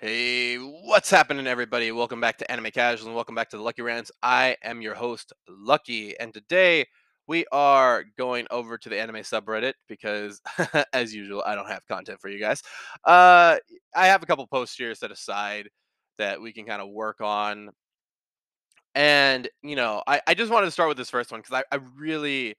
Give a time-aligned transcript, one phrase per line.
[0.00, 1.90] Hey, what's happening, everybody?
[1.90, 4.12] Welcome back to Anime Casual and welcome back to the Lucky Rants.
[4.22, 6.86] I am your host, Lucky, and today
[7.26, 10.40] we are going over to the anime subreddit because,
[10.92, 12.62] as usual, I don't have content for you guys.
[13.04, 13.56] Uh,
[13.92, 15.68] I have a couple posts here set aside
[16.18, 17.70] that we can kind of work on.
[18.94, 21.76] And, you know, I, I just wanted to start with this first one because I,
[21.76, 22.54] I really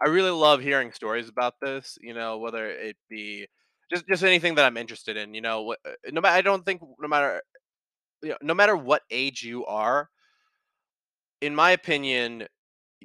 [0.00, 3.48] I really love hearing stories about this, you know, whether it be
[3.92, 6.82] just just anything that I'm interested in, you know, uh, no matter I don't think
[7.00, 7.42] no matter
[8.22, 10.10] you know, no matter what age you are,
[11.40, 12.46] in my opinion,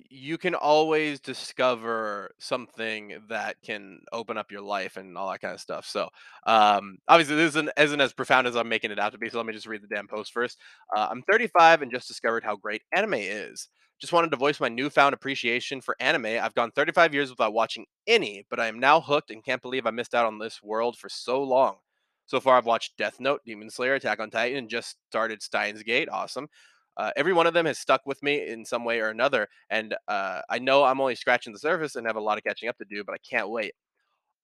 [0.09, 5.53] you can always discover something that can open up your life and all that kind
[5.53, 5.85] of stuff.
[5.85, 6.09] So,
[6.47, 9.29] um, obviously, this isn't, isn't as profound as I'm making it out to be.
[9.29, 10.57] So, let me just read the damn post first.
[10.95, 13.67] Uh, I'm 35 and just discovered how great anime is.
[14.01, 16.25] Just wanted to voice my newfound appreciation for anime.
[16.25, 19.85] I've gone 35 years without watching any, but I am now hooked and can't believe
[19.85, 21.77] I missed out on this world for so long.
[22.25, 25.83] So far, I've watched Death Note, Demon Slayer, Attack on Titan, and just started Steins
[25.83, 26.09] Gate.
[26.11, 26.47] Awesome.
[26.97, 29.95] Uh, every one of them has stuck with me in some way or another, and
[30.07, 32.77] uh, I know I'm only scratching the surface and have a lot of catching up
[32.79, 33.73] to do, but I can't wait.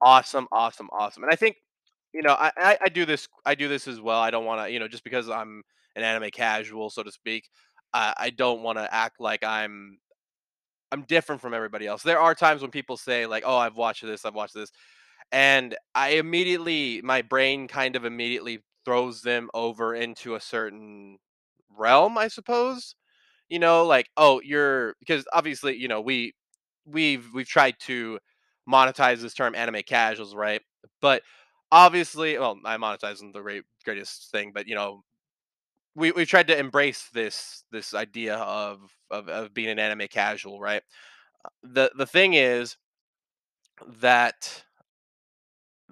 [0.02, 1.24] Awesome, awesome, awesome.
[1.24, 1.58] And I think
[2.14, 4.20] you know I, I, I do this I do this as well.
[4.20, 5.64] I don't want to you know just because I'm
[5.96, 7.50] an anime casual, so to speak.
[7.94, 9.98] I, I don't want to act like I'm
[10.92, 12.04] I'm different from everybody else.
[12.04, 14.72] There are times when people say like, "Oh, I've watched this, I've watched this,"
[15.32, 21.18] and I immediately my brain kind of immediately throws them over into a certain
[21.78, 22.96] realm, I suppose
[23.50, 26.34] you know like oh you're because obviously you know we
[26.86, 28.20] we've we've tried to
[28.70, 30.62] monetize this term anime casuals right
[31.02, 31.24] but
[31.72, 35.04] obviously well i monetize isn't the great, greatest thing but you know
[35.98, 38.82] we, we've tried to embrace this this idea of,
[39.12, 40.84] of of being an anime casual right?
[41.64, 42.78] The the thing is
[44.02, 44.64] that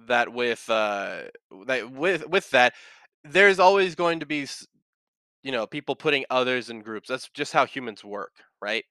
[0.07, 1.23] that with uh
[1.67, 2.73] that with with that
[3.23, 4.47] there's always going to be
[5.43, 7.09] you know people putting others in groups.
[7.09, 8.85] That's just how humans work right?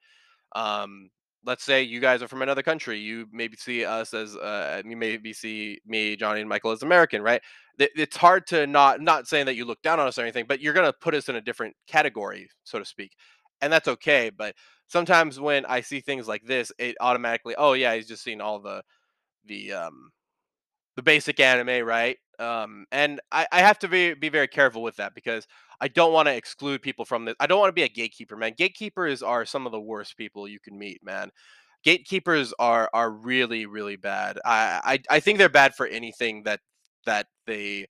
[0.56, 1.10] Um
[1.46, 4.96] let's say you guys are from another country you maybe see us as uh you
[4.96, 7.42] maybe see me johnny and michael as american right
[7.78, 10.60] it's hard to not not saying that you look down on us or anything but
[10.60, 13.12] you're going to put us in a different category so to speak
[13.60, 14.54] and that's okay but
[14.86, 18.60] sometimes when i see things like this it automatically oh yeah he's just seen all
[18.60, 18.82] the
[19.46, 20.10] the um
[20.96, 22.16] the basic anime, right?
[22.38, 25.46] Um, and I, I have to be be very careful with that because
[25.80, 27.34] I don't want to exclude people from this.
[27.40, 28.54] I don't want to be a gatekeeper, man.
[28.56, 31.30] Gatekeepers are some of the worst people you can meet, man.
[31.84, 34.38] Gatekeepers are are really really bad.
[34.44, 34.80] I
[35.10, 36.60] I, I think they're bad for anything that
[37.06, 37.86] that they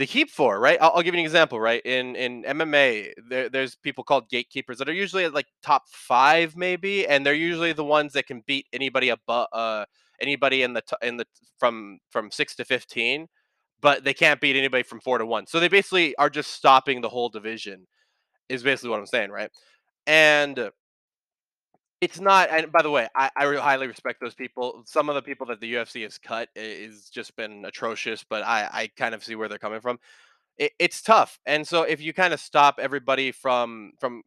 [0.00, 0.78] they keep for, right?
[0.80, 1.82] I'll, I'll give you an example, right?
[1.84, 6.56] In in MMA, there, there's people called gatekeepers that are usually at like top five,
[6.56, 9.84] maybe, and they're usually the ones that can beat anybody above, uh,
[10.18, 11.26] anybody in the t- in the
[11.58, 13.28] from from six to fifteen,
[13.80, 15.46] but they can't beat anybody from four to one.
[15.46, 17.86] So they basically are just stopping the whole division.
[18.48, 19.50] Is basically what I'm saying, right?
[20.06, 20.70] And
[22.00, 22.50] it's not.
[22.50, 24.82] And by the way, I, I highly respect those people.
[24.86, 28.68] Some of the people that the UFC has cut is just been atrocious, but I
[28.72, 29.98] I kind of see where they're coming from
[30.60, 31.40] it, it's tough.
[31.46, 34.22] And so if you kind of stop everybody from from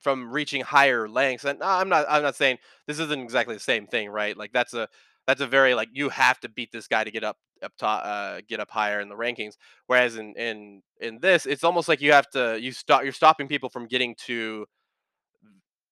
[0.00, 3.86] from reaching higher lengths, and I'm not I'm not saying this isn't exactly the same
[3.86, 4.36] thing, right?
[4.36, 4.88] Like that's a
[5.26, 8.02] that's a very like you have to beat this guy to get up up top
[8.04, 9.54] uh get up higher in the rankings
[9.86, 13.48] whereas in in in this it's almost like you have to you stop you're stopping
[13.48, 14.66] people from getting to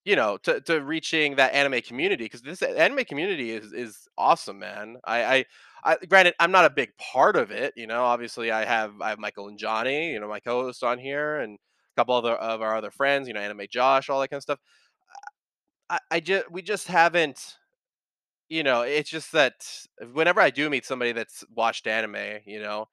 [0.04, 4.58] you know to, to reaching that anime community because this anime community is is awesome
[4.58, 4.96] man.
[5.04, 5.44] I, I
[5.84, 9.10] i granted i'm not a big part of it you know obviously i have i
[9.10, 12.62] have michael and johnny you know my co-host on here and a couple other of
[12.62, 14.58] our other friends you know anime josh all that kind of stuff.
[15.90, 17.57] I, I just we just haven't
[18.48, 19.54] you know, it's just that
[20.12, 22.86] whenever I do meet somebody that's watched anime, you know,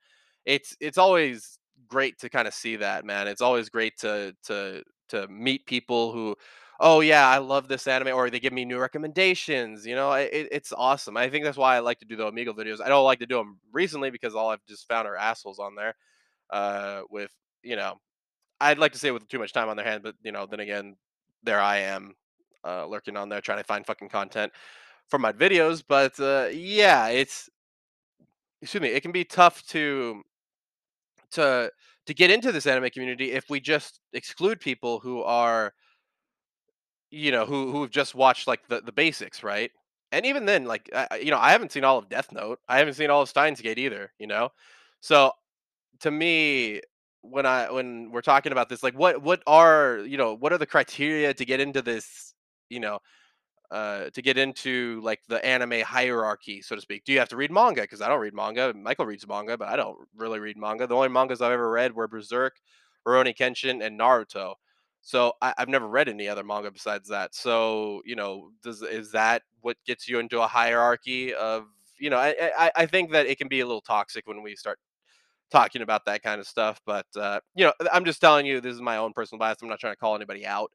[0.46, 1.58] it's it's always
[1.88, 3.28] great to kind of see that, man.
[3.28, 6.36] It's always great to to to meet people who,
[6.80, 9.86] oh yeah, I love this anime, or they give me new recommendations.
[9.86, 11.16] You know, it, it's awesome.
[11.18, 12.82] I think that's why I like to do the Amigo videos.
[12.84, 15.76] I don't like to do them recently because all I've just found are assholes on
[15.76, 15.96] there.
[16.50, 17.32] Uh, with
[17.64, 17.96] you know,
[18.62, 20.60] I'd like to say with too much time on their hand, but you know, then
[20.60, 20.96] again,
[21.44, 22.14] there I am,
[22.64, 24.52] uh, lurking on there trying to find fucking content
[25.10, 25.84] for my videos.
[25.88, 27.50] But uh, yeah, it's
[28.62, 30.22] excuse me, it can be tough to
[31.32, 31.72] to
[32.06, 35.74] to get into this anime community if we just exclude people who are
[37.12, 39.72] you know who who've just watched like the the basics, right?
[40.12, 42.60] And even then, like I- you know, I haven't seen all of Death Note.
[42.68, 44.12] I haven't seen all of Steins Gate either.
[44.20, 44.50] You know,
[45.02, 45.32] so
[46.02, 46.82] to me
[47.24, 50.58] when i when we're talking about this like what what are you know what are
[50.60, 52.34] the criteria to get into this
[52.70, 53.00] you know
[53.72, 57.04] uh, to get into like the anime hierarchy, so to speak?
[57.06, 57.82] Do you have to read manga?
[57.82, 58.74] Because I don't read manga.
[58.74, 60.88] Michael reads manga, but I don't really read manga.
[60.88, 62.58] The only mangas I've ever read were Berserk,
[63.08, 64.56] Rurouni Kenshin, and Naruto.
[65.02, 67.36] So I, I've never read any other manga besides that.
[67.36, 71.66] So you know, does is that what gets you into a hierarchy of
[72.00, 72.18] you know?
[72.18, 74.80] I I, I think that it can be a little toxic when we start
[75.52, 76.82] talking about that kind of stuff.
[76.86, 79.58] But uh, you know, I'm just telling you, this is my own personal bias.
[79.62, 80.72] I'm not trying to call anybody out.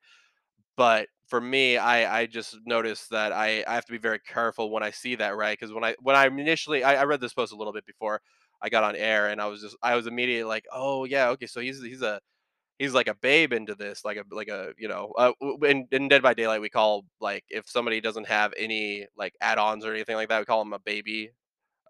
[0.76, 4.70] But for me, I I just noticed that I I have to be very careful
[4.70, 5.58] when I see that, right?
[5.58, 8.20] Because when I when I initially I, I read this post a little bit before
[8.62, 11.46] I got on air, and I was just I was immediately like, oh yeah, okay,
[11.46, 12.20] so he's he's a
[12.78, 15.32] he's like a babe into this, like a like a you know, uh,
[15.66, 19.84] in, in Dead by Daylight we call like if somebody doesn't have any like add-ons
[19.84, 21.32] or anything like that, we call them a baby.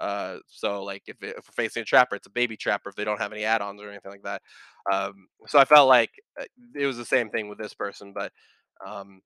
[0.00, 2.96] Uh, so like if, it, if we're facing a trapper, it's a baby trapper if
[2.96, 4.42] they don't have any add-ons or anything like that.
[4.90, 6.10] Um, so I felt like
[6.40, 6.44] uh,
[6.74, 8.32] it was the same thing with this person, but
[8.86, 9.22] um,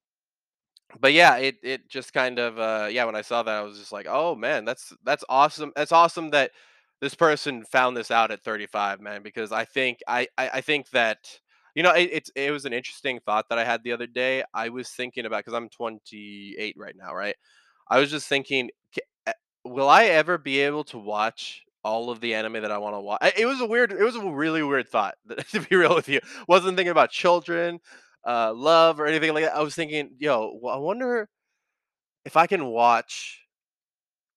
[1.01, 3.79] but yeah, it it just kind of uh yeah, when I saw that I was
[3.79, 5.73] just like, "Oh man, that's that's awesome.
[5.77, 6.53] That's awesome that
[7.01, 10.91] this person found this out at 35, man, because I think I I, I think
[10.91, 11.19] that
[11.75, 14.45] you know, it, it's it was an interesting thought that I had the other day.
[14.55, 17.35] I was thinking about because I'm 28 right now, right?
[17.89, 18.71] I was just thinking,
[19.27, 19.33] uh,
[19.65, 23.01] will I ever be able to watch all of the anime that I want to
[23.01, 23.33] watch?
[23.37, 25.15] It was a weird, it was a really weird thought,
[25.53, 26.21] to be real with you.
[26.49, 27.81] Wasn't thinking about children
[28.27, 29.57] uh, love or anything like that.
[29.57, 31.29] I was thinking, yo, well, I wonder
[32.25, 33.41] if I can watch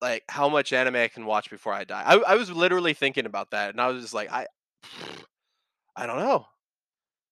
[0.01, 2.03] like how much anime I can watch before I die.
[2.05, 4.47] I, I was literally thinking about that, and I was just like, I,
[5.95, 6.45] I don't know.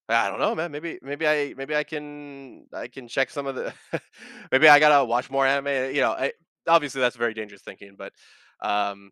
[0.07, 0.71] I don't know, man.
[0.71, 3.73] Maybe, maybe I, maybe I can, I can check some of the.
[4.51, 5.95] maybe I gotta watch more anime.
[5.95, 6.31] You know, I,
[6.67, 8.13] obviously that's very dangerous thinking, but
[8.61, 9.11] um,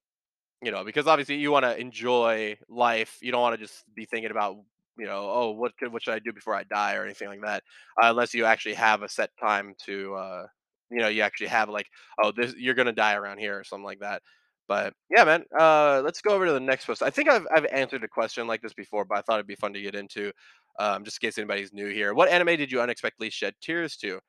[0.62, 3.18] you know, because obviously you want to enjoy life.
[3.22, 4.58] You don't want to just be thinking about,
[4.98, 7.42] you know, oh, what could, what should I do before I die or anything like
[7.42, 7.64] that,
[8.02, 10.48] uh, unless you actually have a set time to, uh,
[10.92, 11.88] you know, you actually have like,
[12.22, 14.22] oh, this you're gonna die around here or something like that.
[14.68, 15.44] But yeah, man.
[15.58, 17.02] Uh, let's go over to the next post.
[17.04, 19.56] I think I've I've answered a question like this before, but I thought it'd be
[19.56, 20.32] fun to get into,
[20.80, 22.14] um, just in case anybody's new here.
[22.14, 24.20] What anime did you unexpectedly shed tears to?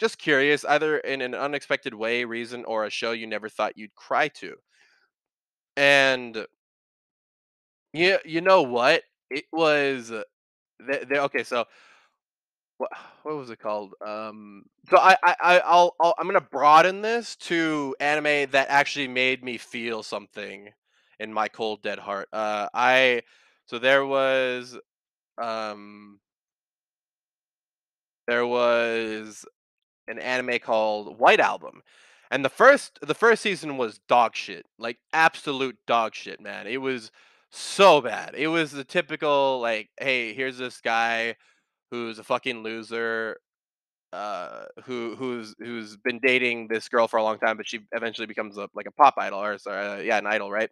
[0.00, 3.94] Just curious, either in an unexpected way, reason, or a show you never thought you'd
[3.94, 4.56] cry to.
[5.76, 6.46] And
[7.92, 9.02] Yeah, you know what?
[9.30, 10.22] It was uh,
[10.80, 11.66] the the okay, so
[12.78, 12.90] what
[13.22, 13.94] what was it called?
[14.04, 19.42] Um, so I I- I'll, I'll I'm gonna broaden this to anime that actually made
[19.44, 20.70] me feel something
[21.18, 22.28] in my cold dead heart.
[22.32, 23.22] Uh, I
[23.66, 24.78] so there was
[25.42, 26.20] um
[28.26, 29.44] there was
[30.08, 31.82] an anime called White Album.
[32.30, 34.66] And the first the first season was dog shit.
[34.78, 36.66] Like absolute dog shit, man.
[36.66, 37.10] It was
[37.50, 38.34] so bad.
[38.36, 41.36] It was the typical like, hey, here's this guy
[41.90, 43.38] who's a fucking loser
[44.12, 48.26] uh who who's who's been dating this girl for a long time but she eventually
[48.26, 50.70] becomes a like a pop idol or sorry, uh, yeah, an idol, right?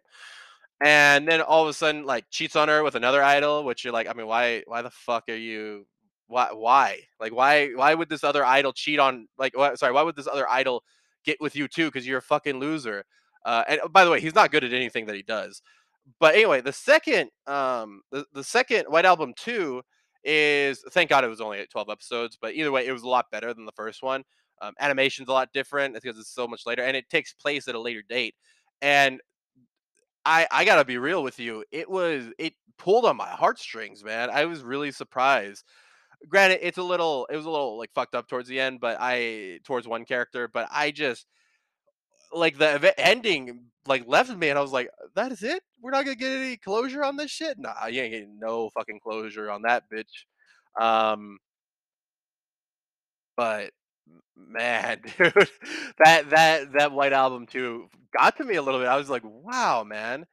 [0.83, 3.93] and then all of a sudden like cheats on her with another idol which you're
[3.93, 5.85] like i mean why why the fuck are you
[6.27, 10.15] why why like why why would this other idol cheat on like sorry why would
[10.15, 10.83] this other idol
[11.25, 13.05] get with you too because you're a fucking loser
[13.45, 15.61] uh and by the way he's not good at anything that he does
[16.19, 19.81] but anyway the second um the, the second white album 2
[20.23, 23.25] is thank god it was only 12 episodes but either way it was a lot
[23.31, 24.23] better than the first one
[24.61, 27.75] um, animation's a lot different because it's so much later and it takes place at
[27.75, 28.35] a later date
[28.81, 29.19] and
[30.27, 31.63] I I gotta be real with you.
[31.71, 34.29] It was it pulled on my heartstrings, man.
[34.29, 35.63] I was really surprised.
[36.27, 38.97] Granted, it's a little it was a little like fucked up towards the end, but
[38.99, 41.25] I towards one character, but I just
[42.33, 45.63] like the ending like left me and I was like, that is it?
[45.81, 47.57] We're not gonna get any closure on this shit?
[47.59, 50.25] Nah, you ain't getting no fucking closure on that bitch.
[50.81, 51.37] Um,
[53.35, 53.71] but
[54.35, 55.33] man, dude,
[56.03, 58.89] that that that White Album 2 got to me a little bit.
[58.89, 60.25] I was like, wow, man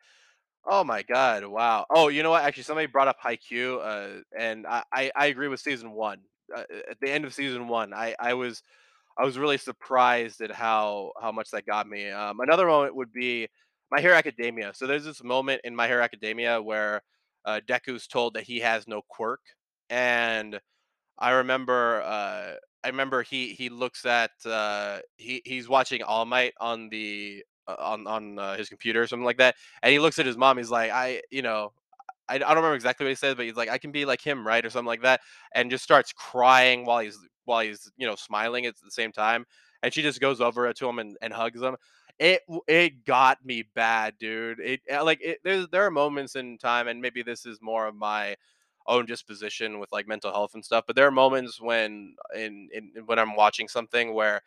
[0.67, 1.87] Oh my god, wow.
[1.91, 2.43] Oh, you know what?
[2.45, 6.21] Actually, somebody brought up Haikyuu, uh, and I, I, I agree with season one.
[6.55, 8.63] Uh, at the end of season one, I, I was
[9.19, 12.11] I was really surprised at how how much that got me.
[12.11, 13.49] Um, another moment would be
[13.91, 14.73] My Hero Academia.
[14.75, 17.03] So there's this moment in My Hero Academia where
[17.45, 19.41] uh, Deku's told that he has no quirk,
[19.91, 20.61] and
[21.19, 26.55] I remember uh I remember he he looks at uh he he's watching All Might
[26.61, 30.19] on the uh, on on uh, his computer or something like that and he looks
[30.19, 31.73] at his mom he's like I you know
[32.29, 34.21] I, I don't remember exactly what he says, but he's like I can be like
[34.21, 35.21] him right or something like that
[35.55, 39.45] and just starts crying while he's while he's you know smiling at the same time
[39.83, 41.77] and she just goes over to him and, and hugs him
[42.19, 46.57] it it got me bad dude it uh, like it, there's there are moments in
[46.59, 48.37] time and maybe this is more of my
[48.87, 50.85] own disposition with like mental health and stuff.
[50.87, 54.43] But there are moments when in, in when I'm watching something where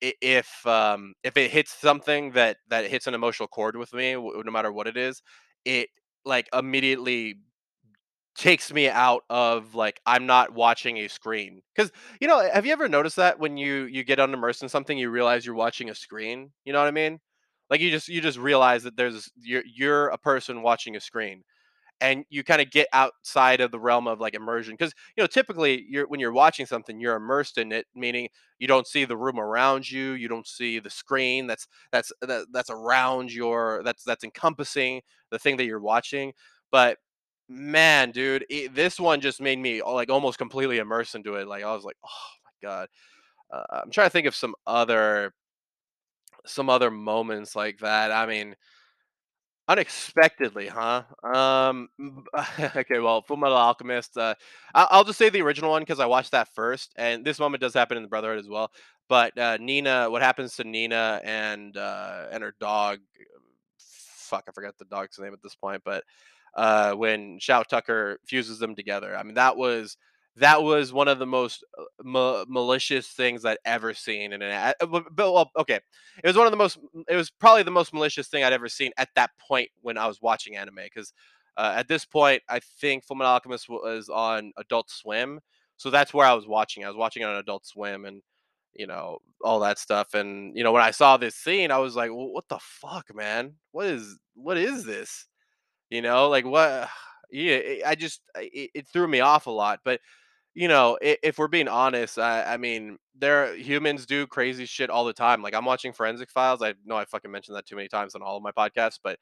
[0.00, 4.52] if um if it hits something that that hits an emotional chord with me, no
[4.52, 5.22] matter what it is,
[5.64, 5.88] it
[6.24, 7.36] like immediately
[8.38, 11.62] takes me out of like I'm not watching a screen.
[11.76, 14.98] Cuz you know, have you ever noticed that when you you get unimmersed in something
[14.98, 16.52] you realize you're watching a screen?
[16.64, 17.20] You know what I mean?
[17.70, 21.42] Like you just you just realize that there's you're you're a person watching a screen
[22.00, 25.26] and you kind of get outside of the realm of like immersion because you know
[25.26, 28.28] typically you're when you're watching something you're immersed in it meaning
[28.58, 32.46] you don't see the room around you you don't see the screen that's that's that,
[32.52, 36.32] that's around your that's that's encompassing the thing that you're watching
[36.70, 36.98] but
[37.48, 41.48] man dude it, this one just made me uh, like almost completely immersed into it
[41.48, 42.08] like i was like oh
[42.44, 42.88] my god
[43.52, 45.34] uh, i'm trying to think of some other
[46.46, 48.54] some other moments like that i mean
[49.68, 51.02] Unexpectedly, huh?
[51.22, 51.90] Um,
[52.74, 54.16] okay, well, Full Metal Alchemist.
[54.16, 54.34] Uh,
[54.74, 57.60] I- I'll just say the original one because I watched that first, and this moment
[57.60, 58.70] does happen in the Brotherhood as well.
[59.10, 63.00] But uh, Nina, what happens to Nina and uh, and her dog?
[63.78, 66.02] Fuck, I forgot the dog's name at this point, but
[66.58, 69.96] uh, when Shou Tucker fuses them together, I mean that was
[70.36, 74.52] that was one of the most uh, ma- malicious things I'd ever seen in an.
[74.80, 75.80] a- uh, well, okay,
[76.22, 78.68] it was one of the most it was probably the most malicious thing I'd ever
[78.68, 81.12] seen at that point when I was watching anime because
[81.56, 85.40] uh, at this point I think Fullmetal Alchemist was on Adult Swim,
[85.76, 86.84] so that's where I was watching.
[86.84, 88.22] I was watching on Adult Swim and
[88.74, 90.14] you know all that stuff.
[90.14, 93.14] And you know when I saw this scene, I was like, well, "What the fuck,
[93.14, 93.54] man?
[93.72, 95.26] What is what is this?
[95.90, 96.88] You know, like what?"
[97.30, 100.00] Yeah, I just it, it threw me off a lot, but
[100.54, 105.06] you know, if we're being honest, I, I mean, there humans do crazy shit all
[105.06, 105.42] the time.
[105.42, 106.62] Like I'm watching Forensic Files.
[106.62, 109.18] I know I fucking mentioned that too many times on all of my podcasts, but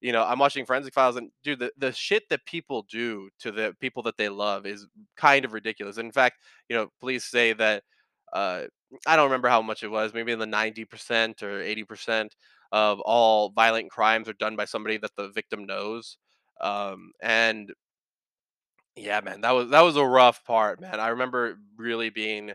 [0.00, 3.50] you know, I'm watching Forensic Files, and dude, the the shit that people do to
[3.52, 5.96] the people that they love is kind of ridiculous.
[5.96, 7.82] And In fact, you know, police say that
[8.32, 8.64] uh,
[9.06, 12.34] I don't remember how much it was, maybe in the ninety percent or eighty percent
[12.74, 16.18] of all violent crimes are done by somebody that the victim knows.
[16.60, 17.72] Um, and
[18.96, 20.98] yeah, man, that was that was a rough part, man.
[20.98, 22.52] I remember really being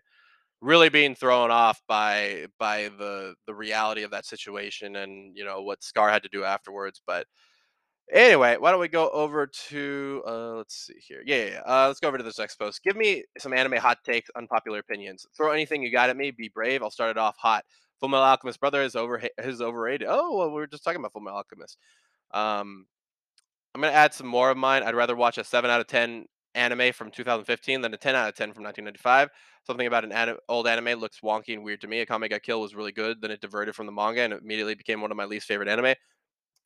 [0.62, 5.62] really being thrown off by by the the reality of that situation and you know
[5.62, 7.02] what Scar had to do afterwards.
[7.08, 7.26] But
[8.14, 11.24] anyway, why don't we go over to uh let's see here.
[11.26, 11.62] Yeah, yeah, yeah.
[11.66, 12.84] Uh, let's go over to this next post.
[12.84, 15.26] Give me some anime hot takes, unpopular opinions.
[15.38, 16.32] Throw anything you got at me.
[16.32, 16.84] Be brave.
[16.84, 17.64] I'll start it off hot.
[18.02, 20.08] Fullmetal Alchemist brother is over is overrated.
[20.10, 21.78] Oh, well, we were just talking about Fullmetal Alchemist.
[22.32, 22.86] Um,
[23.76, 24.84] I'm gonna add some more of mine.
[24.84, 26.26] I'd rather watch a seven out of ten
[26.56, 29.30] anime from 2015 than a 10 out of 10 from 1995.
[29.66, 32.04] Something about an anim- old anime looks wonky and weird to me.
[32.04, 35.02] Akame ga Kill was really good, then it diverted from the manga and immediately became
[35.02, 35.94] one of my least favorite anime.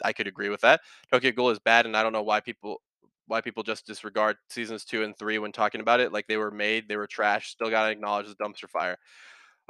[0.03, 0.81] I could agree with that.
[1.11, 2.81] Tokyo Ghoul is bad, and I don't know why people
[3.27, 6.11] why people just disregard seasons two and three when talking about it.
[6.11, 7.49] Like they were made, they were trash.
[7.51, 8.97] Still gotta acknowledge the dumpster fire.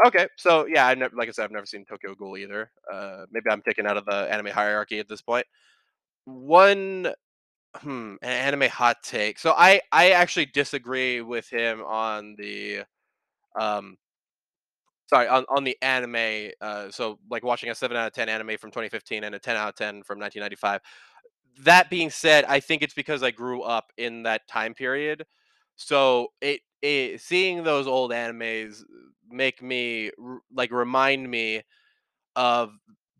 [0.07, 2.71] Okay, so yeah, I never, like I said, I've never seen Tokyo Ghoul either.
[2.91, 5.45] Uh, maybe I'm taken out of the anime hierarchy at this point.
[6.25, 7.13] One
[7.79, 9.39] Hmm, an anime hot take.
[9.39, 12.83] So I I actually disagree with him on the
[13.59, 13.97] um
[15.07, 16.51] sorry on on the anime.
[16.61, 19.55] Uh, so like watching a seven out of ten anime from 2015 and a 10
[19.55, 20.81] out of 10 from 1995.
[21.61, 25.25] That being said, I think it's because I grew up in that time period.
[25.75, 28.81] So it, it seeing those old animes
[29.33, 30.11] make me
[30.53, 31.63] like remind me
[32.35, 32.71] of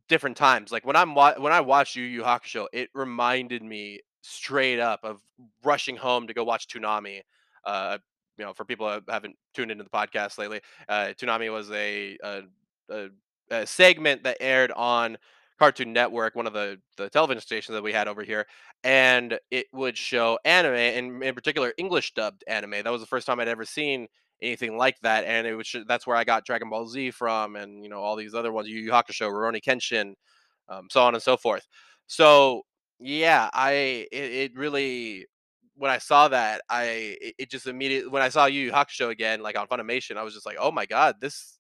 [0.10, 0.72] different times.
[0.72, 5.02] Like when I'm wa- when I watched Yu Yu Hakusho, it reminded me straight up
[5.04, 5.22] of
[5.64, 7.22] rushing home to go watch Toonami.
[7.66, 7.98] Uh,
[8.38, 12.18] you know, for people that haven't tuned into the podcast lately, uh, Toonami was a,
[12.24, 12.42] a,
[12.90, 13.08] a,
[13.52, 15.18] a segment that aired on
[15.60, 18.46] Cartoon Network, one of the the television stations that we had over here,
[18.84, 22.72] and it would show anime, and in particular English dubbed anime.
[22.84, 24.08] That was the first time I'd ever seen
[24.44, 27.84] anything like that, and it was that's where I got Dragon Ball Z from, and
[27.84, 30.14] you know all these other ones, Yu Yu Hakusho, Rurouni Kenshin,
[30.70, 31.68] um, so on and so forth.
[32.08, 32.64] So
[33.00, 35.26] yeah, I it, it really
[35.76, 39.10] when I saw that, I it, it just immediately when I saw Yu Yu Hakusho
[39.10, 41.58] again, like on Funimation, I was just like, oh my god, this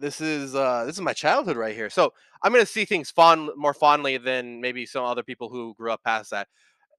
[0.00, 1.90] this is uh this is my childhood right here.
[1.90, 5.92] So I'm gonna see things fond more fondly than maybe some other people who grew
[5.92, 6.48] up past that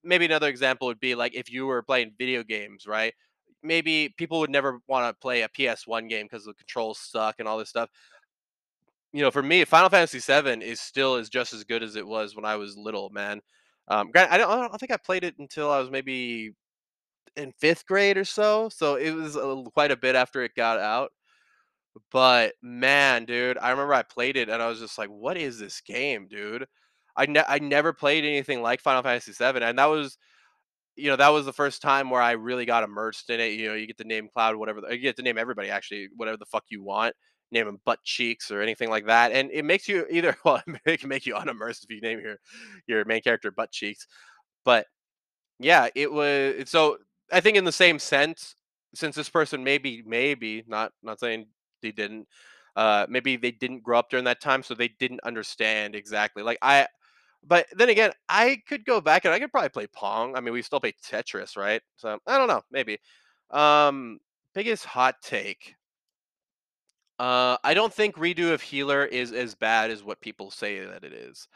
[0.04, 3.14] maybe another example would be like if you were playing video games, right?
[3.64, 7.48] Maybe people would never want to play a PS1 game because the controls suck and
[7.48, 7.90] all this stuff.
[9.14, 12.06] You know, for me, Final Fantasy VII is still is just as good as it
[12.06, 13.42] was when I was little, man.
[13.88, 16.54] Um, I don't, I don't think I played it until I was maybe
[17.36, 20.80] in fifth grade or so, so it was a, quite a bit after it got
[20.80, 21.12] out.
[22.12, 25.60] But man, dude, I remember I played it and I was just like, "What is
[25.60, 26.66] this game, dude?"
[27.16, 30.18] I ne- I never played anything like Final Fantasy VII, and that was
[30.96, 33.54] you know, that was the first time where I really got immersed in it.
[33.54, 34.82] You know, you get to name Cloud, whatever.
[34.92, 37.16] You get to name everybody actually, whatever the fuck you want.
[37.52, 40.36] Name him butt cheeks or anything like that, and it makes you either.
[40.46, 42.38] Well, it can make you unimmersed if you name your
[42.88, 44.08] your main character butt cheeks.
[44.66, 44.88] But
[45.60, 46.70] yeah, it was.
[46.70, 46.98] So
[47.32, 48.56] I think in the same sense,
[48.96, 51.48] since this person maybe maybe not not saying
[51.82, 52.28] they didn't.
[52.76, 56.42] Uh, maybe they didn't grow up during that time, so they didn't understand exactly.
[56.42, 56.88] Like I,
[57.48, 60.36] but then again, I could go back and I could probably play Pong.
[60.36, 61.82] I mean, we still play Tetris, right?
[61.98, 63.00] So I don't know, maybe.
[63.52, 64.20] Um,
[64.54, 65.76] biggest hot take.
[67.20, 71.04] Uh, I don't think redo of Healer is as bad as what people say that
[71.04, 71.48] it is.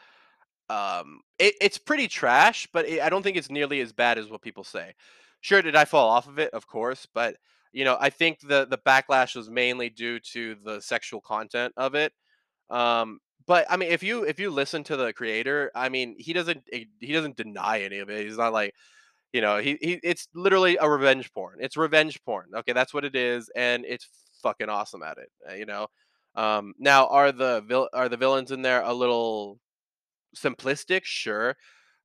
[0.70, 4.30] Um, it, it's pretty trash, but it, I don't think it's nearly as bad as
[4.30, 4.94] what people say.
[5.40, 6.52] Sure, did I fall off of it?
[6.52, 7.36] Of course, but
[7.72, 11.94] you know, I think the the backlash was mainly due to the sexual content of
[11.94, 12.12] it
[12.70, 16.32] um, but I mean, if you if you listen to the creator, I mean, he
[16.32, 18.24] doesn't eh, he doesn't deny any of it.
[18.26, 18.74] He's not like
[19.32, 21.58] you know he, he it's literally a revenge porn.
[21.60, 22.50] It's revenge porn.
[22.56, 24.08] Okay, that's what it is, and it's
[24.42, 25.30] fucking awesome at it.
[25.50, 25.88] uh, You know.
[26.36, 29.58] Um, now, are the vil- are the villains in there a little
[30.36, 31.02] simplistic?
[31.04, 31.56] Sure,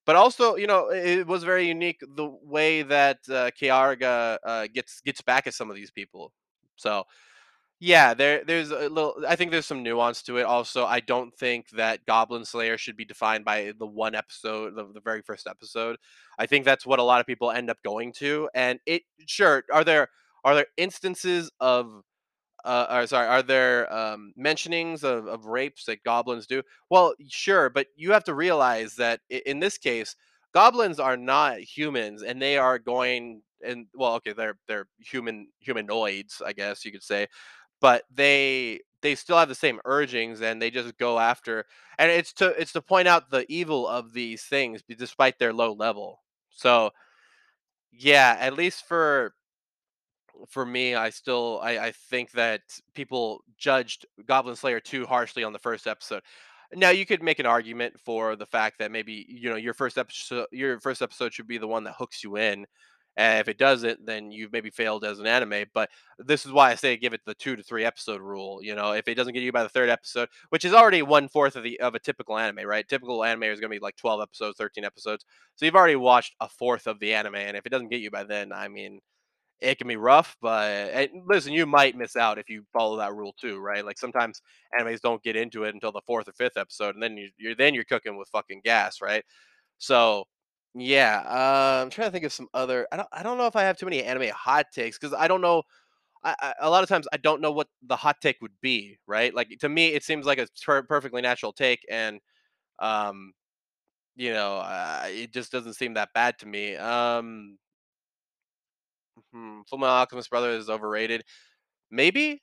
[0.05, 5.01] but also you know it was very unique the way that uh, Keyaru uh, gets
[5.01, 6.33] gets back at some of these people.
[6.77, 7.05] So
[7.83, 10.85] yeah, there there's a little I think there's some nuance to it also.
[10.85, 15.01] I don't think that Goblin Slayer should be defined by the one episode, the, the
[15.01, 15.97] very first episode.
[16.39, 18.49] I think that's what a lot of people end up going to.
[18.55, 20.07] And it sure, are there
[20.45, 22.03] are there instances of
[22.65, 26.61] uh, or sorry, are there um, mentionings of, of rapes that goblins do?
[26.89, 30.15] Well, sure, but you have to realize that in this case,
[30.53, 36.41] goblins are not humans, and they are going and well, okay, they're they're human humanoids,
[36.45, 37.27] I guess you could say
[37.83, 41.65] but they they still have the same urgings and they just go after
[41.99, 45.73] and it's to it's to point out the evil of these things despite their low
[45.73, 46.21] level.
[46.49, 46.91] So
[47.91, 49.33] yeah at least for
[50.47, 52.61] for me i still i i think that
[52.93, 56.21] people judged goblin slayer too harshly on the first episode.
[56.75, 59.97] Now you could make an argument for the fact that maybe you know your first
[59.97, 62.65] episode your first episode should be the one that hooks you in
[63.17, 66.71] and if it doesn't then you've maybe failed as an anime but this is why
[66.71, 69.33] i say give it the two to three episode rule you know if it doesn't
[69.33, 71.99] get you by the third episode which is already one fourth of the of a
[71.99, 75.65] typical anime right typical anime is going to be like 12 episodes 13 episodes so
[75.65, 78.23] you've already watched a fourth of the anime and if it doesn't get you by
[78.23, 78.99] then i mean
[79.63, 83.33] it can be rough, but listen, you might miss out if you follow that rule
[83.39, 83.85] too, right?
[83.85, 84.41] Like sometimes
[84.77, 87.55] animes don't get into it until the fourth or fifth episode, and then you, you're
[87.55, 89.23] then you're cooking with fucking gas, right?
[89.77, 90.25] So
[90.75, 92.87] yeah, uh, I'm trying to think of some other.
[92.91, 95.27] I don't I don't know if I have too many anime hot takes because I
[95.27, 95.63] don't know.
[96.23, 98.97] I, I, a lot of times I don't know what the hot take would be,
[99.07, 99.33] right?
[99.35, 102.19] Like to me, it seems like a per- perfectly natural take, and
[102.79, 103.33] um,
[104.15, 106.75] you know, uh, it just doesn't seem that bad to me.
[106.77, 107.57] Um,
[109.31, 111.23] hmm, Fullmetal Alchemist Brother is overrated.
[111.91, 112.41] Maybe,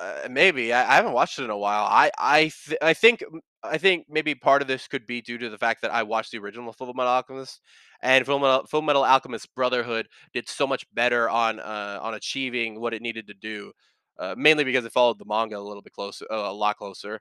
[0.00, 1.84] uh, maybe I, I haven't watched it in a while.
[1.84, 3.24] I I th- I think
[3.62, 6.32] I think maybe part of this could be due to the fact that I watched
[6.32, 7.60] the original Full Metal Alchemist,
[8.02, 12.80] and Full Metal, Full Metal Alchemist Brotherhood did so much better on uh, on achieving
[12.80, 13.72] what it needed to do,
[14.18, 17.20] uh, mainly because it followed the manga a little bit closer, uh, a lot closer,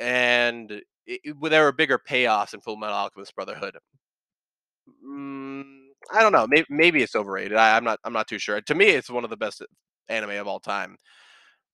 [0.00, 0.84] and it,
[1.24, 3.78] it- there were bigger payoffs in Full Metal Alchemist Brotherhood.
[5.06, 5.62] Mm,
[6.12, 6.46] I don't know.
[6.48, 7.56] Maybe maybe it's overrated.
[7.56, 7.98] I, I'm not.
[8.04, 8.60] I'm not too sure.
[8.60, 9.62] To me, it's one of the best
[10.08, 10.96] anime of all time.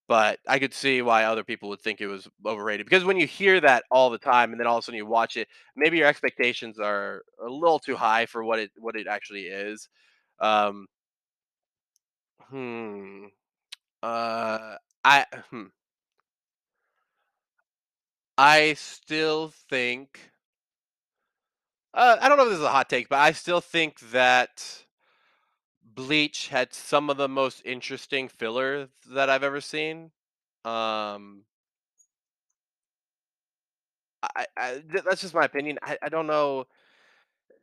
[0.08, 3.26] But I could see why other people would think it was overrated because when you
[3.26, 5.98] hear that all the time and then all of a sudden you watch it, maybe
[5.98, 9.88] your expectations are a little too high for what it what it actually is.
[10.40, 10.86] Um,
[12.50, 13.26] hmm.
[14.02, 15.64] Uh, I hmm.
[18.38, 20.30] I still think.
[21.94, 24.84] Uh, I don't know if this is a hot take, but I still think that
[25.96, 30.12] Bleach had some of the most interesting filler that I've ever seen.
[30.64, 31.44] Um,
[34.22, 35.78] I, I th- that's just my opinion.
[35.82, 36.66] I, I don't know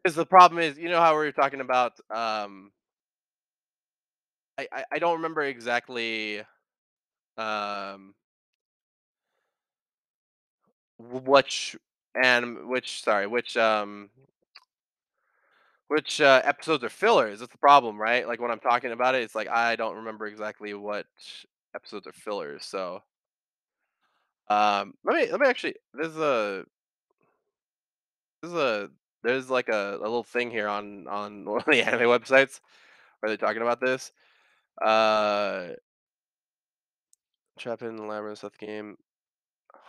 [0.04, 1.94] because the problem is, you know how we were talking about.
[2.10, 2.72] Um,
[4.58, 6.42] I, I I don't remember exactly
[7.38, 8.16] um
[10.98, 11.76] which
[12.22, 14.10] and which sorry which um
[15.94, 17.40] which uh, episodes are fillers.
[17.40, 18.28] That's the problem, right?
[18.28, 21.06] Like when I'm talking about it, it's like I don't remember exactly what
[21.76, 22.66] episodes are fillers.
[22.66, 23.04] So
[24.50, 25.76] um, let me let me actually.
[25.94, 26.66] There's a
[28.42, 28.90] there's a
[29.22, 32.60] there's like a, a little thing here on on one of the anime websites
[33.20, 34.12] where they're talking about this.
[34.84, 35.74] Uh,
[37.60, 38.98] Trap in the Labyrinth of game.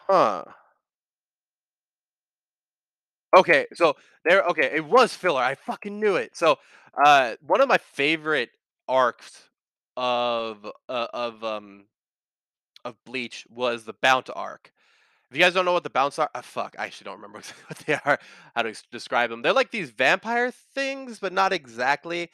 [0.07, 0.45] Huh.
[3.37, 6.37] Okay, so there okay, it was filler, I fucking knew it.
[6.37, 6.59] So,
[7.05, 8.51] uh, one of my favorite
[8.89, 9.49] arcs
[9.97, 11.87] of, uh, of, um
[12.85, 14.73] of Bleach was the Bount arc.
[15.31, 17.41] If you guys don't know what the Bounts are, ah, fuck, I actually don't remember
[17.69, 18.19] what they are,
[18.57, 19.43] how to describe them.
[19.43, 22.31] They're like these vampire things, but not exactly.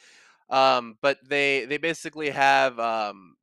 [0.49, 3.35] Um, but they they basically have, um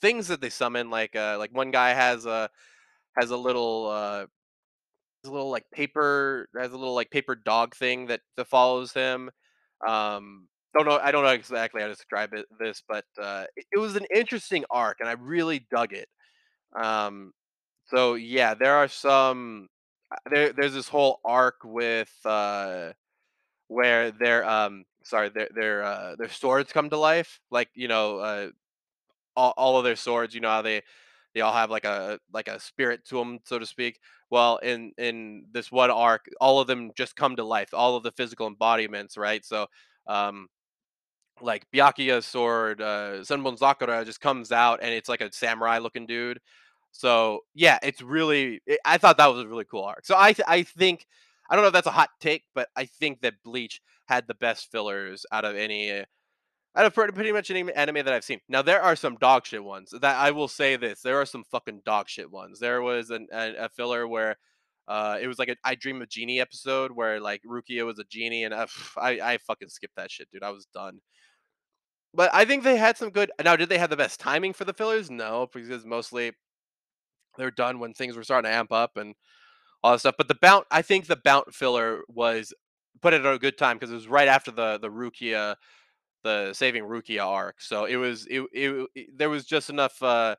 [0.00, 2.50] things that they summon, like, uh, like one guy has a
[3.20, 4.26] has a little, uh
[5.28, 9.30] a little, like, paper has a little, like, paper dog thing that that follows him.
[9.86, 13.66] Um, don't know I don't know exactly how to describe it this, but, uh, it
[13.72, 16.08] it was an interesting arc, and I really dug it.
[16.76, 17.32] Um,
[17.86, 19.68] so, yeah, there are some
[20.12, 22.92] uh, there there's this whole arc with, uh
[23.68, 28.18] where their, um sorry, their their, uh, their swords come to life, like, you know,
[28.20, 28.50] uh,
[29.36, 30.82] all all of their swords, you know how they
[31.34, 34.00] they all have like a like a spirit to them, so to speak.
[34.30, 38.02] Well, in in this one arc, all of them just come to life, all of
[38.02, 39.44] the physical embodiments, right?
[39.44, 39.66] So,
[40.06, 40.48] um,
[41.40, 46.06] like Byakuya's sword, uh, Senbon Zakura just comes out and it's like a samurai looking
[46.06, 46.40] dude.
[46.92, 50.06] So yeah, it's really it, I thought that was a really cool arc.
[50.06, 51.06] So I th- I think
[51.50, 54.34] I don't know if that's a hot take, but I think that Bleach had the
[54.34, 56.04] best fillers out of any
[56.76, 58.40] out of pretty, much any anime that I've seen.
[58.48, 61.00] Now there are some dog shit ones that I will say this.
[61.00, 62.60] There are some fucking dog shit ones.
[62.60, 64.36] There was an, a, a filler where
[64.86, 68.04] uh, it was like a I Dream of Genie episode where like Rukia was a
[68.04, 70.42] genie and uh, I I fucking skipped that shit, dude.
[70.42, 71.00] I was done.
[72.14, 73.30] But I think they had some good.
[73.44, 75.10] Now, did they have the best timing for the fillers?
[75.10, 76.32] No, because mostly
[77.36, 79.14] they're done when things were starting to amp up and
[79.82, 80.14] all that stuff.
[80.16, 82.52] But the Bount, I think the Bount filler was
[83.02, 85.56] put it at a good time because it was right after the the Rukia
[86.28, 87.60] the saving Rukia arc.
[87.60, 90.36] So it was it, it, it there was just enough uh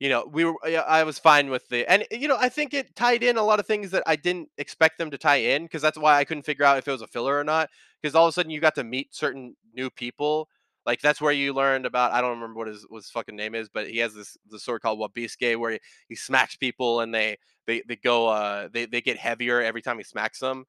[0.00, 2.96] you know, we were I was fine with the and you know, I think it
[2.96, 5.82] tied in a lot of things that I didn't expect them to tie in because
[5.82, 7.68] that's why I couldn't figure out if it was a filler or not
[8.00, 10.48] because all of a sudden you got to meet certain new people.
[10.86, 13.54] Like that's where you learned about I don't remember what his what his fucking name
[13.54, 17.14] is, but he has this the sword called Wabisuke where he, he smacks people and
[17.14, 20.64] they they they go uh they they get heavier every time he smacks them.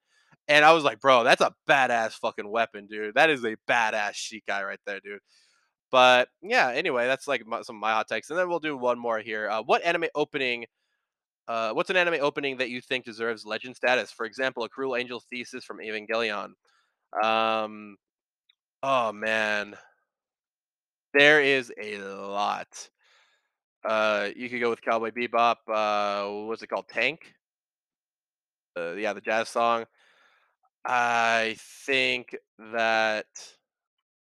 [0.48, 3.16] And I was like, bro, that's a badass fucking weapon, dude.
[3.16, 5.20] That is a badass Shikai right there, dude.
[5.92, 8.78] But yeah, anyway, that's like my, some of my hot takes, and then we'll do
[8.78, 9.50] one more here.
[9.50, 10.66] Uh, what anime opening?
[11.48, 14.12] Uh, what's an anime opening that you think deserves legend status?
[14.12, 16.52] For example, a Cruel Angel Thesis from Evangelion.
[17.22, 17.98] Um,
[18.82, 19.76] oh man,
[21.14, 22.90] there is a lot.
[23.84, 25.56] Uh, you could go with Cowboy Bebop.
[25.68, 26.88] Uh, what's it called?
[26.88, 27.34] Tank.
[28.78, 29.86] Uh, yeah, the jazz song.
[30.86, 32.36] I think
[32.74, 33.28] that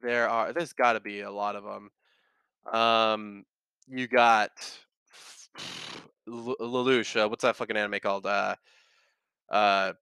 [0.02, 0.52] there are.
[0.52, 1.90] There's got to be a lot of them.
[2.72, 3.44] Um,
[3.88, 4.50] you got
[6.28, 7.20] L- Lelouch.
[7.22, 8.26] Uh, what's that fucking anime called?
[8.26, 8.56] Uh,
[9.50, 9.92] uh,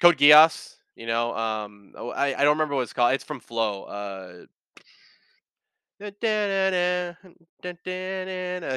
[0.00, 0.76] Code Geass.
[0.96, 3.14] You know, um, oh, I I don't remember what it's called.
[3.14, 3.84] It's from Flow.
[3.84, 4.46] Uh,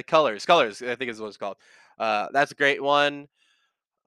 [0.08, 0.82] colors, colors.
[0.82, 1.58] I think is what it's called.
[1.98, 3.28] Uh, that's a great one.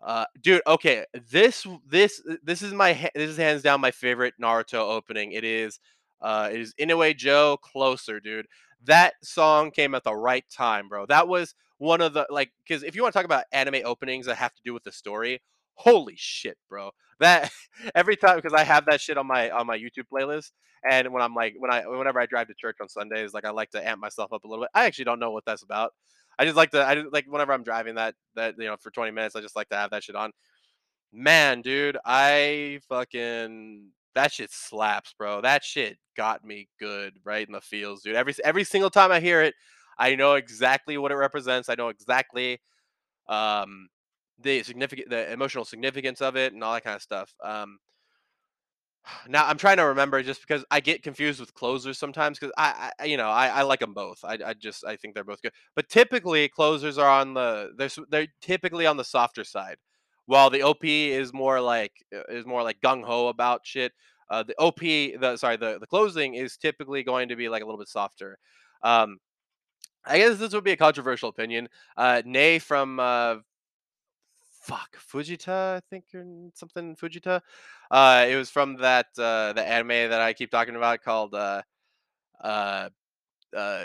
[0.03, 4.75] Uh, dude, okay, this this this is my this is hands down my favorite Naruto
[4.75, 5.33] opening.
[5.33, 5.81] It is
[6.21, 8.47] uh it is Inoue Joe closer, dude.
[8.85, 11.07] That song came at the right time, bro.
[11.07, 14.27] That was one of the like because if you want to talk about anime openings
[14.27, 15.43] that have to do with the story,
[15.75, 16.91] holy shit, bro.
[17.19, 17.51] That
[17.97, 20.53] every time because I have that shit on my on my YouTube playlist,
[20.89, 23.51] and when I'm like when I whenever I drive to church on Sundays, like I
[23.51, 24.71] like to amp myself up a little bit.
[24.75, 25.93] I actually don't know what that's about.
[26.39, 28.91] I just like to I just like whenever I'm driving that that you know for
[28.91, 30.33] 20 minutes, I just like to have that shit on.
[31.13, 35.41] Man, dude, I fucking that shit slaps, bro.
[35.41, 38.17] That shit got me good right in the feels, dude.
[38.17, 39.55] Every every single time I hear it,
[39.99, 41.69] I know exactly what it represents.
[41.69, 42.61] I know exactly
[43.29, 43.89] um
[44.41, 47.35] the significant the emotional significance of it and all that kind of stuff.
[47.45, 47.79] Um
[49.29, 52.91] now I'm trying to remember just because I get confused with closers sometimes because I,
[52.99, 54.19] I, you know, I, I like them both.
[54.25, 55.53] I, I just I think they're both good.
[55.75, 59.77] But typically closers are on the they're they're typically on the softer side,
[60.27, 63.93] while the OP is more like uh, is more like gung ho about shit.
[64.31, 67.65] Uh, the OP, the sorry, the the closing is typically going to be like a
[67.65, 68.39] little bit softer.
[68.83, 69.19] Um,
[70.05, 71.69] I guess this would be a controversial opinion.
[71.97, 73.37] Uh, Nay from uh,
[74.69, 77.41] fuck Fujita, I think or something Fujita.
[77.91, 81.63] Uh, it was from that uh, the anime that I keep talking about called uh,
[82.43, 82.91] uh,
[83.57, 83.85] uh,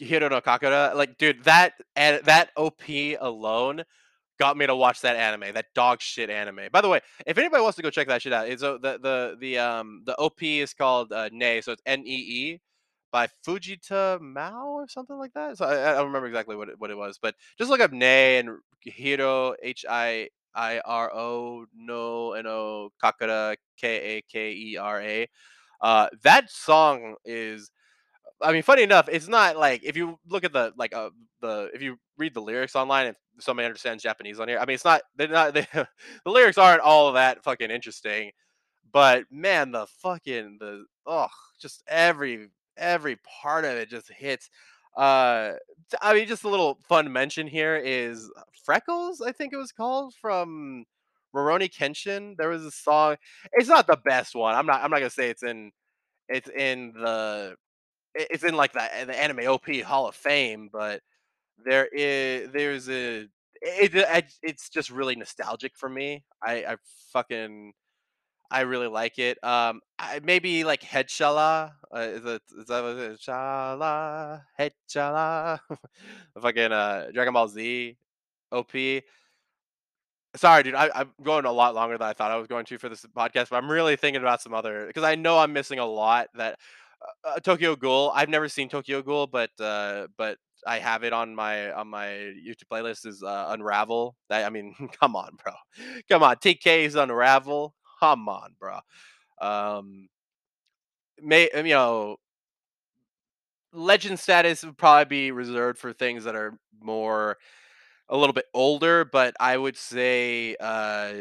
[0.00, 0.94] Hiiro no Kakera.
[0.94, 2.82] Like, dude, that that OP
[3.20, 3.82] alone
[4.38, 6.68] got me to watch that anime, that dog shit anime.
[6.72, 8.98] By the way, if anybody wants to go check that shit out, it's uh, the
[9.02, 12.60] the the um the OP is called uh, Nei, so it's N E E
[13.12, 15.58] by Fujita Mao or something like that.
[15.58, 17.92] So I, I don't remember exactly what it, what it was, but just look up
[17.92, 24.52] Nei and Hiiro H I I R O no N O Kakera K A K
[24.52, 25.28] E R A.
[25.80, 27.70] Uh, that song is
[28.42, 31.70] I mean, funny enough, it's not like if you look at the like uh the
[31.74, 34.84] if you read the lyrics online and somebody understands Japanese on here, I mean, it's
[34.84, 35.86] not they're not they, the
[36.30, 38.32] lyrics aren't all that fucking interesting,
[38.92, 41.28] but man, the fucking the oh,
[41.60, 44.50] just every every part of it just hits.
[44.96, 45.52] Uh,
[46.00, 48.30] I mean, just a little fun mention here is
[48.64, 50.84] Freckles, I think it was called from
[51.34, 52.36] Rurouni Kenshin.
[52.36, 53.16] There was a song.
[53.52, 54.54] It's not the best one.
[54.54, 54.82] I'm not.
[54.82, 55.72] I'm not gonna say it's in.
[56.28, 57.56] It's in the
[58.14, 61.00] it's in like the the anime OP Hall of Fame, but
[61.64, 63.28] there is there's a
[63.62, 66.24] it, it it's just really nostalgic for me.
[66.42, 66.76] I I
[67.12, 67.72] fucking
[68.52, 69.42] I really like it.
[69.42, 71.70] Um, I, maybe like Head-Cha-La.
[71.94, 73.20] Uh, is that is that what it is?
[73.20, 75.58] Cha-La Head-Cha-La?
[76.40, 77.96] fucking uh Dragon Ball Z
[78.52, 78.72] OP.
[80.36, 80.74] Sorry, dude.
[80.74, 83.04] I, I'm going a lot longer than I thought I was going to for this
[83.16, 86.28] podcast, but I'm really thinking about some other because I know I'm missing a lot.
[86.34, 86.58] That
[87.24, 88.12] uh, Tokyo Ghoul.
[88.14, 90.36] I've never seen Tokyo Ghoul, but uh, but
[90.66, 93.06] I have it on my on my YouTube playlist.
[93.06, 94.14] Is uh, Unravel.
[94.28, 95.54] That, I mean, come on, bro.
[96.08, 96.36] Come on.
[96.36, 97.74] TK's Unravel.
[98.02, 98.80] Come on, bro.
[99.40, 100.08] Um,
[101.20, 102.16] may you know
[103.72, 107.38] legend status would probably be reserved for things that are more
[108.08, 111.14] a little bit older, but I would say, uh,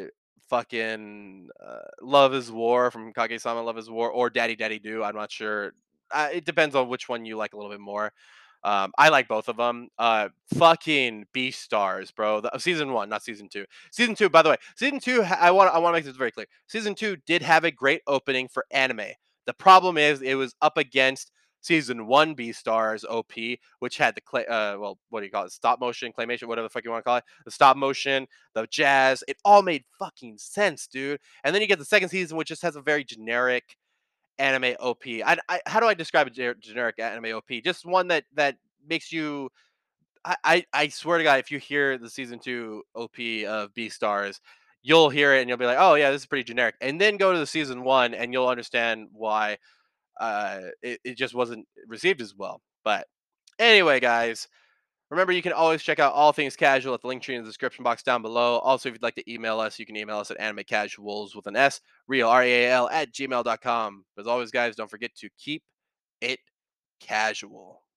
[0.49, 5.15] fucking, uh, Love is War from Kaguya-sama Love is War or Daddy Daddy Do, I'm
[5.15, 5.73] not sure.
[6.11, 8.13] Uh, it depends on which one you like a little bit more.
[8.63, 9.89] Um, I like both of them.
[9.97, 12.41] Uh, fucking Beastars, bro.
[12.41, 13.65] The, uh, season one, not season two.
[13.91, 15.23] Season two, by the way, season two.
[15.23, 16.47] I want I want to make this very clear.
[16.67, 19.11] Season two did have a great opening for anime.
[19.45, 23.31] The problem is it was up against season one B Beastars OP,
[23.79, 25.51] which had the clay, uh, well, what do you call it?
[25.51, 27.23] Stop motion, claymation, whatever the fuck you want to call it.
[27.45, 29.23] The stop motion, the jazz.
[29.27, 31.19] It all made fucking sense, dude.
[31.43, 33.75] And then you get the second season, which just has a very generic
[34.41, 35.03] anime OP.
[35.07, 37.49] I, I how do I describe a generic anime OP?
[37.63, 38.55] Just one that that
[38.87, 39.49] makes you.
[40.25, 44.39] I, I I swear to God, if you hear the season two OP of Beastars,
[44.83, 46.75] you'll hear it and you'll be like, oh yeah, this is pretty generic.
[46.81, 49.57] And then go to the season one and you'll understand why
[50.19, 52.61] uh, it, it just wasn't received as well.
[52.83, 53.07] But
[53.59, 54.47] anyway, guys,
[55.11, 57.83] remember you can always check out all things casual at the Linktree in the description
[57.83, 58.59] box down below.
[58.59, 61.55] Also, if you'd like to email us, you can email us at animecasuals with an
[61.55, 64.05] S, real, R E A L, at gmail.com.
[64.17, 65.63] As always, guys, don't forget to keep
[66.21, 66.39] it
[67.01, 67.83] casual.